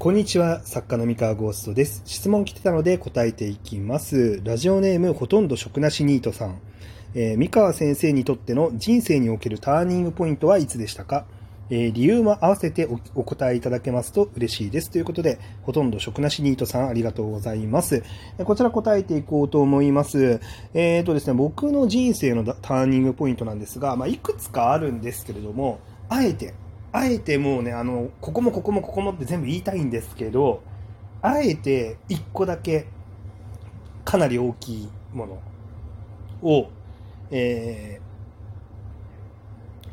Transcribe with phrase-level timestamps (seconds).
[0.00, 2.00] こんにちは、作家の三河ゴーストです。
[2.06, 4.40] 質問来てたので答えていきます。
[4.42, 6.58] ラジオネームほとんど食なしニートさん。
[7.14, 11.26] えー三河先生にとっての人生におけるターニングポイントはいつでしたか、
[11.68, 14.90] えー理由も合わせてお答えいただけますと嬉しいです。
[14.90, 18.02] ということで、ほとんど食なしニートさんありがとうございます。
[18.44, 20.40] こちら答えていこうと思います。
[20.72, 25.78] えーとですね、僕の人生のターニングポイントなんですが、まあ、いくつかあるんですけれども、
[26.08, 26.54] あえて、
[26.92, 30.62] あえてもうね、あの、ここもここもここもって全部言いたいんですけど、
[31.22, 32.86] あえて一個だけ
[34.04, 35.38] かなり大きいもの
[36.42, 36.70] を、
[37.30, 38.10] えー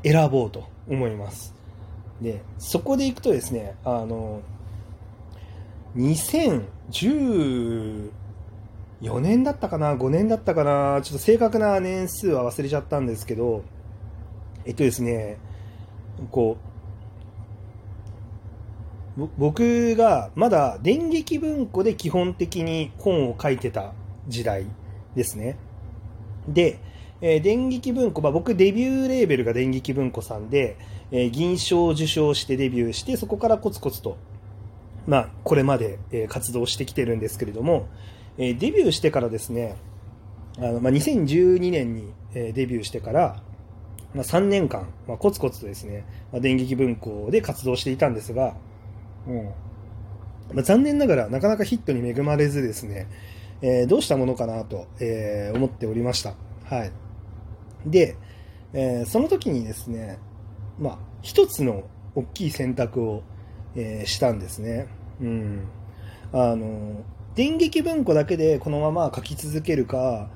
[0.04, 1.54] 選ぼうと思います。
[2.22, 4.42] で、そこでいくとですね、あの、
[5.98, 8.12] 2014
[9.20, 13.64] 年だったかな、5年だったかな、ちょっと正確な年数は忘れちゃったんですけど、
[14.66, 15.38] えっとですね、
[16.32, 16.67] こう、
[19.38, 23.94] 僕がまだ電撃文庫で基本的に本を書いてた
[24.28, 24.68] 時代
[25.16, 25.58] ですね。
[26.48, 26.80] で、
[27.22, 30.78] えー電撃文庫、まあ、僕デビューレーベルが電撃文庫さんで、
[31.12, 34.18] えー銀賞を受賞してデビューして、そこからコツコツと、
[35.08, 37.88] まあ、これまで、え活動してきてるんですけれども、
[38.38, 39.78] えデビューしてからですね、
[40.60, 43.42] あのまあ、2012年に、えデビューしてから、
[44.14, 48.56] まあ、3年間、まあ、コツコツとですね、まあ、電撃文庫で活動していたんですが、
[50.54, 53.08] まあ、残念ながらなかなかヒットに恵まれずですね、
[53.62, 56.36] えーどうしたものかなと、えー思っておりました。
[56.66, 56.92] はい。
[57.86, 58.16] で、
[58.74, 60.20] えーその時にですね、
[60.80, 61.84] まあ、一つの
[62.16, 63.24] 大きい選択を、
[63.76, 64.88] えしたんですね。
[65.22, 65.68] うん。
[66.34, 67.04] あの、
[67.36, 70.30] 電撃文庫だけでこのまま書き続けるか、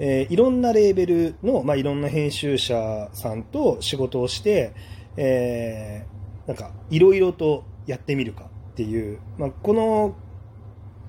[0.00, 4.72] えいろんなレーベルの、まあ、いろんな編集者さんと仕事をして、
[5.16, 6.06] え
[6.46, 10.14] なんか、いろいろとやってみるかっていう、まあ、この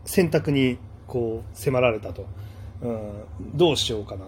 [0.06, 2.26] 選択に、こう、迫られたと。
[2.82, 3.24] うん、
[3.56, 4.26] どうしようかな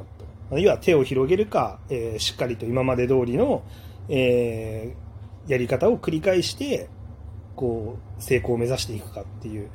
[0.49, 0.57] と。
[0.59, 3.63] 要は手を広げるか、えーしっかりと今まで通りの、
[4.09, 5.11] えー
[5.47, 6.87] やり方を繰り返して、
[7.55, 9.69] こう、成功を目指していくかっていう。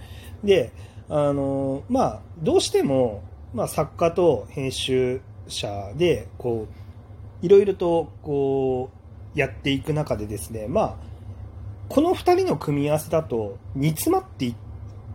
[0.45, 0.71] で、
[1.09, 3.23] あのまあ、どうしても、
[3.53, 6.69] まあ、作家と編集者で、こ
[7.43, 8.91] う、いろいろと、こ
[9.35, 10.97] う、やっていく中でですね、まあ、
[11.89, 14.55] この二人の組み合わせだと煮詰まってい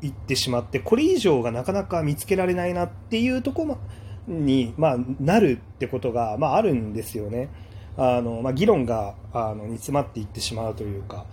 [0.07, 3.77] ってしまって、これ以上がなかなか見つけられないなっていうところ
[4.27, 7.49] に、まあ、なるってことが、まあ、あるんですよね。
[7.97, 11.25] あの、まあ、議論が、あの、煮詰まっていってしまうというか、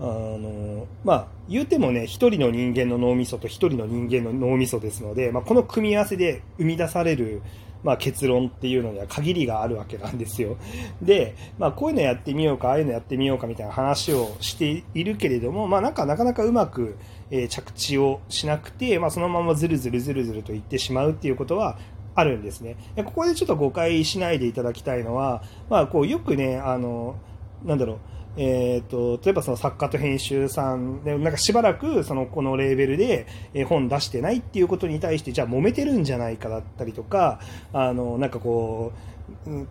[0.00, 7.42] あの、まあ、言うてもね、一人の人間の脳みそと一人の人間の脳みそですので、まあ、この組み合わせで生み出される、
[7.84, 10.56] まあ、結論っていうのには限りがあるわけなんですよ。
[11.02, 16.96] で、まあ、こういうのやってみようか、ああいうのやってみようかみたいな話をしているけれども、まあ、なんかなかなかうまく、
[17.30, 21.78] え着地をしなくて、まあ、そのままずるずるずるずると言ってしまうっていうことは
[22.14, 22.76] あるんですね。
[22.94, 27.16] でここでちょっと誤解しないでいただきたいのは、まあ、こうよくね、あの、
[27.64, 27.98] なんだろう、
[28.36, 37.40] えー、と例えばその作家と編集さんでなんかしばらくそのこのレーベルでえー本出してないっていうことに対してじゃあ揉めてるんじゃないかだったりとか
[37.72, 39.14] あのなんかこう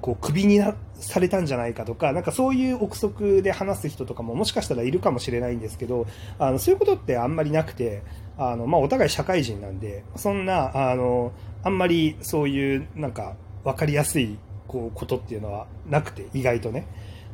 [0.01, 6.07] こうクビになされたんじゃないかとかなんかそういう憶測で話す人とかももしかしたらいるかもしれないんですけど
[6.39, 8.01] あのそういうことってあんまりなくて
[8.37, 14.37] あの、まあ、お互い社会人なんでそんなあのあんまりそういうなんか分かりやすい
[14.67, 16.87] こうことっていうのはなくて意外とね。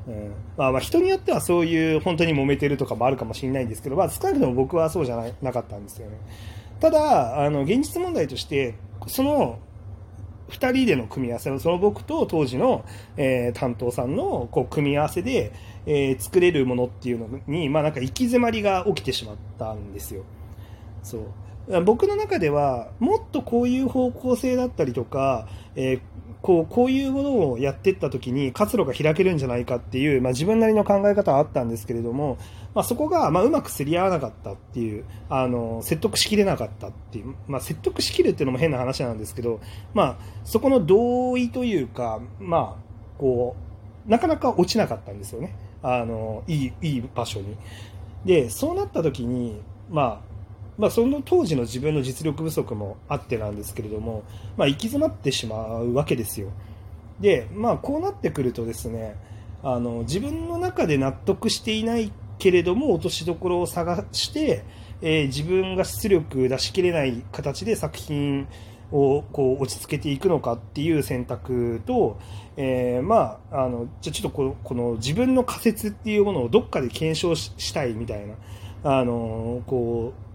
[0.07, 6.17] うんまあ、まあ人によってはそういう本当に揉めてるとかもあるかもしれないんですけど、まあ、少なくとも僕はそうじゃななかったんですよね。
[6.79, 8.75] ただ、あの現実問題として、
[9.07, 9.59] その
[10.49, 12.85] 2人での組み合わせの、その僕と当時の、
[13.17, 15.51] えー担当さんのこう組み合わせで、
[15.85, 20.23] えー作れるものっていうのに、まあ、なんか行き詰まりが起きてしまったんですよ。
[21.03, 26.01] そう僕の中ではもっとこういう方向性だったりとか、えー
[26.41, 32.37] こうこういうものをやっていった時に活路が開けるんじゃないかっていう、まあ、自分なりの考え方はあったんですけれども、
[32.73, 39.59] まあ、そこが、まあ、うまくすり合わなかったっていうあの説得しきれなかったっていう、まあ、説得しきるっていうのも変な話なんですけど、
[39.93, 43.55] まあ、そこの同意というか、まあ、こ
[44.07, 47.57] うなかなか落ちなかったんですよねあのいいいい場所に。
[48.25, 50.28] でそうなった時に、まあ
[50.79, 54.23] まあ、その当時の自分の実力不足もあってなんですけれども、
[54.55, 56.47] まあ、行き詰まってしまうわけですよ。
[57.19, 59.17] で、まあ、こうなってくるとですね
[59.61, 64.63] あの自分の中で納得していないけれども落としどころを探して、
[65.01, 68.47] えー自分が出力出し切れない形で作品
[68.91, 72.17] をこう落ち着けていくのかっていう選択と、
[72.57, 78.35] えーまあ、あのじゃちょっとこのこの自分の仮説っていうものをどっかで検証ししたいみたいな
[78.83, 80.28] あのこう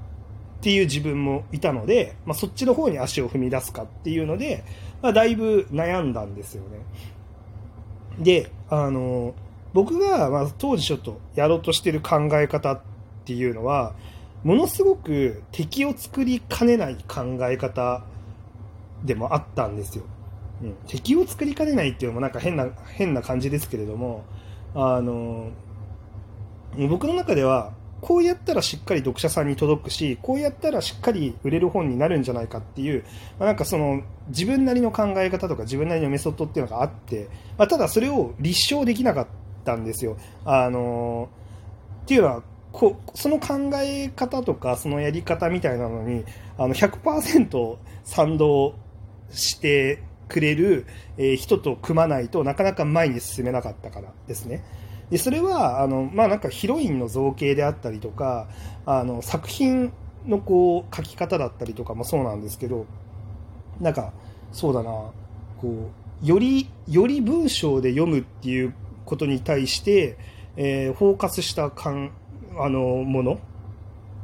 [0.64, 4.64] っていう自分もいたので、まあ、そっちの方に足を踏み出すかっていうので、
[5.02, 6.78] まあ、だいぶ悩んだんですよね。
[8.18, 9.34] で、あの、
[9.74, 12.80] 僕が、ま、当時ちょっとやろうとしてる考え方っ
[13.26, 13.92] ていうのは、
[14.42, 18.02] ものすごく敵を作りかねない考え方
[19.04, 20.04] でもあったんですよ。
[20.62, 24.24] うん、敵を作りかねないっていうのもなんか変な、変な感じですけれども、
[24.74, 25.50] あの、
[26.88, 33.02] 僕の中では、こうやったらしっかり読者さんに届くし、こうやったらしっかり売れる本になるんじゃないかっていう、
[33.38, 39.26] まあ、なんかその自分なりの考え方とか自分なりのメソッドっていうのがあって、まあ、ただそれを立証できなかっ
[39.64, 40.18] たんですよ。
[40.44, 41.30] あの
[42.02, 42.42] っていうのは
[42.72, 46.26] こその考え方とかそのやり方みたいなのに
[46.58, 48.74] あの100%賛同
[49.30, 50.84] してくれる、
[51.16, 54.62] え人と組まないとなかなか前に進めなかったからですね。
[55.10, 58.48] でそれはあの、まあ、なんかヒロインの造形であったりとか
[58.86, 59.92] あの作品
[60.26, 62.86] のこう書き方だったりとかもそうなんですけど
[63.80, 64.12] なんか
[64.52, 64.90] そうだな
[65.60, 65.90] こ
[66.22, 68.74] うよりより文章で読むっていう
[69.04, 70.16] ことに対して、
[70.56, 72.12] えー、フォーカスしたかん
[72.56, 73.38] あのもの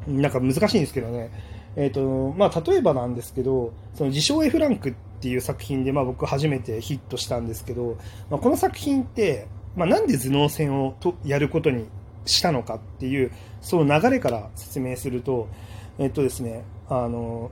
[0.07, 1.31] なんか難しいんですけどね、
[1.77, 7.99] えーとまあ、例えばなんですけどその自称 F ランクっていう作品で、まあ、僕初めてヒットしたんですけど、
[8.31, 11.87] まあ、この作品ってまあ、なんで頭脳戦をとやることに
[12.27, 15.49] したのかっていうその流れから説明すると、
[15.99, 17.51] えっとですねあの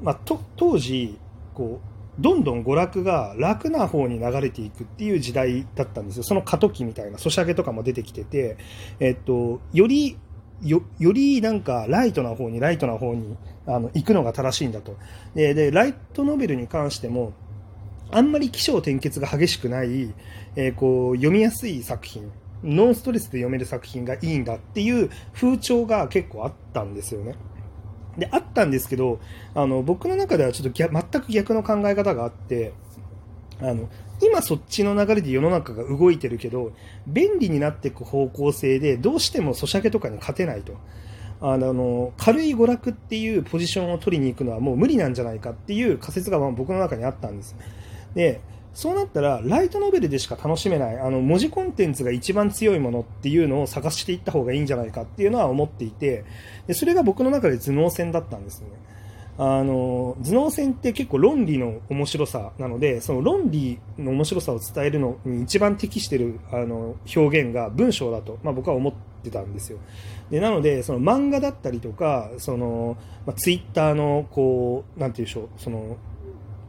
[0.00, 1.18] まあ、と当時
[1.54, 6.22] こうどんどん娯楽が楽な方に流れていくっていう時代だったんですよ。
[6.24, 8.56] その過渡期みたいな、ソシャゲとかも出てきてて、
[8.98, 10.18] えっと、より、
[10.62, 13.36] よ、よりなんかライトな方に、ライトな方に、
[13.66, 14.96] あの、行くのが正しいんだと。
[15.36, 17.32] で、で、ライトノベルに関しても、
[18.10, 20.14] あんまり起承転結が激しくない、
[20.56, 22.30] えー、こう読みやすい作品
[22.64, 27.36] ノンストレスで読める作品がいいんだっていう風潮が結構あったんですよね。
[28.16, 29.20] で、あったんですけど、
[29.54, 32.72] あの、僕の中ではちょっと全く逆の考え方があって、
[33.60, 33.88] あの、
[34.20, 36.72] 今そっちの流れで世の中が動いてるけど、
[37.06, 40.74] 便利になっていく方向性で、どうしてもソシャゲとかに勝てないと。
[41.40, 47.54] あの、軽い娯楽っていうポジションを取りに行くのはもう無理なんじゃないかっていう仮説が僕の中にあったんです。
[48.18, 48.40] で、
[48.74, 56.24] そうなったら、ライトノベルでしか楽しめない、あの、文字コンテンツが一番強いものっていうのを探していった方がいいんじゃないかっていうのは思っていて、
[56.66, 58.66] でそれが僕の中で頭脳戦だったんですね。
[59.38, 68.92] あの、頭脳戦って結構論理の面白さなので、その論理の面白さを伝えるのに一番適してるあの表現が文章だと、まあ、僕は思っ
[69.22, 69.78] てたんですよ。
[70.28, 75.96] で、なので、その漫画だったりとか、その、まあ、ツイッターの、こう、なんていうんでしょう、その、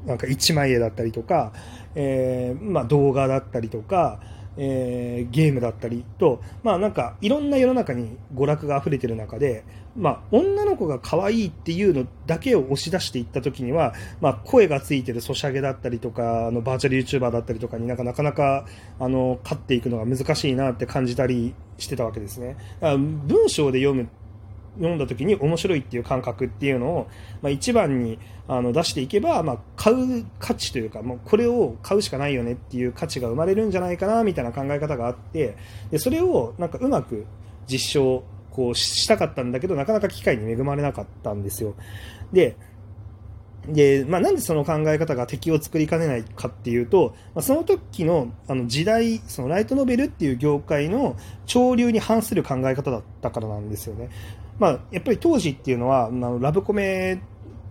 [0.06, 1.52] なんか一枚絵だったりとか、
[1.96, 4.20] えー、まあ、動画だったりとか、
[4.62, 9.64] えー、ゲームだったりと、まあなんかいろんな世の中に娯楽が溢れてる中で、
[9.96, 18.66] まあ女の子が可愛いっていうのだけを押し出していった時には、まあ声がついてるソシャゲだったりとか、あのバーチャル YouTuber だったりとかになんかなかなか
[19.00, 22.58] あの勝っていくのが難しいなって感じたりしてたわけですね。
[22.82, 24.10] 文章で読む
[24.80, 27.08] 読んだ時に面白いっていう感覚っていうのを、
[27.42, 28.18] まあ、一番に
[28.48, 35.56] あの出していけば、まあ、買う価値というかもうこれを買うしかないよねっていう価値が生まれるんじゃないかなみたいな考え方があって
[35.92, 37.26] でそれをなんかうまく
[37.68, 41.76] 実証こうしたかったんだけどなかなか機会に恵まれなかったんですよ。
[42.34, 42.56] で
[43.68, 51.16] で、まあ、なんでその考え方が敵を作りかねないかっていうと、まあ、その時のあの時代、そのライトノベルっていう業界の
[51.46, 54.10] 潮流に反する考え方だったからなんですよね。
[54.60, 57.22] まあ、やっぱり当時っていうのは、あラブコメ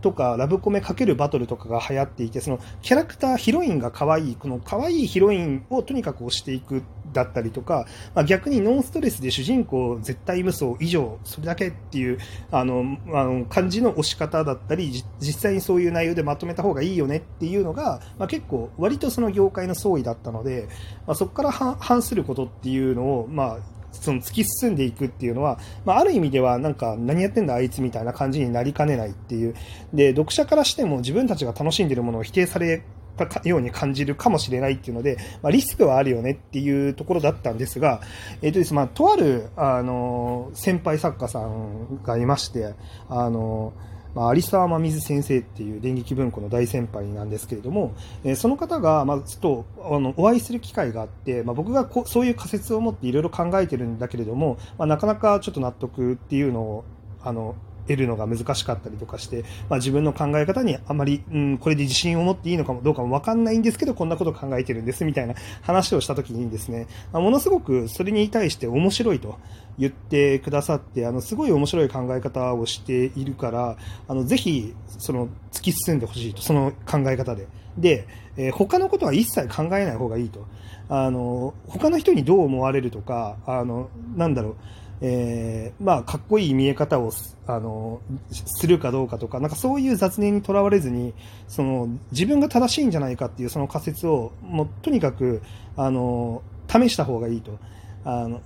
[0.00, 12.18] とか、ラブコメかけるバトルとかが流行っていて、そのキャラクター、ヒロインが可愛い、この可愛いヒロインをとにかく押していくだったりとか、まあ、逆にノンストレスで主人公絶対無双以上、それだけっていう、
[12.50, 20.68] あの、あの感じの押し方だったり、実際にそういう内容でまとめた方がいいよねっていうのが、まあ、結構割とその業界の総意だったので、
[21.06, 29.54] まあ、そこから反することっていうのを、まあ、その突き進んでいくっていうのは、まあ、ある意味ではなんか何やってんだあいつみたいな感じになりかねないっていう。
[29.92, 32.82] で、読者からしても自分たちが楽しんでるものを否定され
[33.16, 38.00] たように感じるかもしれないっていうので、まあ、リスクはあるよねっていうところだったんですが、
[38.42, 42.74] えっ、ー、とですまあ、とある、あの、先輩作家さんがいまして、
[43.08, 43.72] あの、
[44.18, 47.94] まあ、有沢真水先生っていう電撃文庫の大先輩なんですけれども、
[48.24, 56.84] えー、その方が、まあ、ちょっとあのお会いする機会があって、まあ、僕がこそういう仮説を持っていろいろ考えてるんだけれども、まあ、なかなかちょっと納得っていうのを
[57.22, 57.54] あの
[57.88, 69.38] 得るのが難しかったりとかして、まあ、自分の考え方にあまり、うん、これで自信を持っていいのかもどうかもわかんないんですけど、こんなこと考えてるんですみたいな話をした時にですね、まあ、ものすごくそれに対して面白いと
[69.78, 73.76] 言ってくださって、あの、すごい面白い考え方をしているから、
[74.08, 77.46] あの、ぜひ、その、突き進んでほしいと、その考え方で。
[77.76, 80.46] で、えー、他のことは一切考えない方がいいと。
[80.88, 84.56] あの、他の人にどう思われるとか、あの、なんだろう、
[85.00, 87.12] えー、まあ、かっこいい見え方を、
[87.46, 88.00] あの、
[88.30, 91.14] するかどうかとか、なんかそういう雑念にとらわれずに、
[91.46, 95.42] その、自分が正しいんじゃないかっていうその仮説を、もう、とにかく、
[95.76, 97.58] あの、試した方がいいと。
[98.04, 98.40] あの、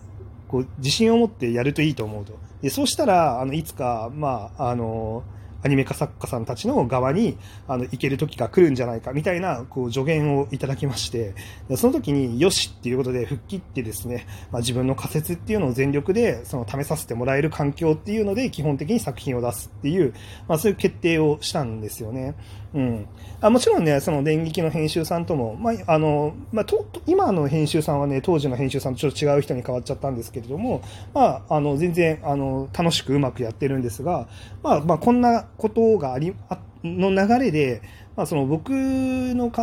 [0.49, 2.39] こう、自信を持ってやるといいと思うと。
[2.61, 5.23] で、そうしたら、あの、いつか、まあ、あの、
[5.65, 7.39] アニメ化作家さんたちの側に、
[7.69, 11.35] あの、行ける時が来るんじゃないか、みたいな、こう、助言をいただきまして、
[11.77, 20.15] その時に、よしっていうことで、吹っ切ってですね、まあ、自分の仮説っていうのを全力で、その、試させてもらえる環境っていうので、基本的に作品を出すっていう、
[20.49, 22.35] まあ、そういう決定をしたんですよね。
[22.75, 23.07] うん。
[23.41, 34.27] あもちろんね、その電撃の編集さんとも、まあ、あの、まあ、と、今の編集さんはね、当時の編集さんとちょっと違う人に変わっちゃったんですけれども、まあ、あの、全然、あの、楽しくうまくやってるんですが、
[34.63, 37.83] まあ、まあ、こんなことがあり、あの流れで、
[38.17, 39.63] まあ、その僕の考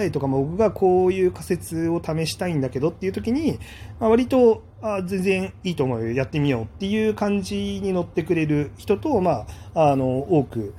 [0.00, 3.58] えとか、僕がこういう仮説を試したいんだけどっていう時に、
[3.98, 10.74] まあ、割と、あ全然いいと思うよ、やってみようっていう感じに乗ってくれる人と、まあ、あの、多く、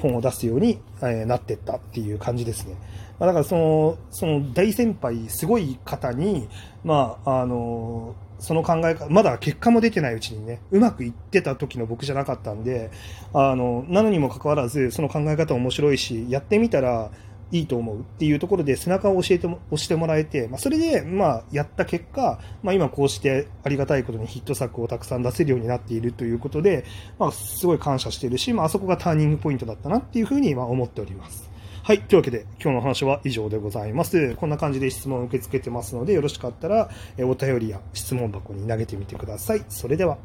[0.00, 2.74] 本を出すようになってったっていう感じですね。
[3.20, 6.48] だからその、その大先輩、すごい方に、
[6.84, 12.90] まあ、あの、その考え方、まだ結果も出てないうちにね、うまくいってた時の僕じゃなかったんで、
[13.32, 17.10] あの、なのにもかかわらず、その考え方面白いし、やってみたら、
[17.52, 26.84] いいと思うっていうところで背中を教えても、押してもらえて、まあ、それで、まあ、やった結果、まあ、今こうしてありがたいことにヒット作をたくさん出せるようになっているということで、
[27.18, 31.48] まあ、すごい感謝してるし、まあ、あそこがターニングポイントだったなっていうふうに、まあ、思っております。
[31.86, 32.00] はい。
[32.00, 34.34] というわけで、今日の話は以上でございます。
[34.34, 36.90] こんな感じで質問を受け付けてますので、よろしかったら、
[37.20, 39.64] お便りや質問箱に投げてみてください。
[39.68, 40.18] それでは。